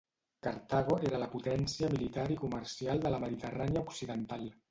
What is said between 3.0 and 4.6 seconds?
de la Mediterrània occidental.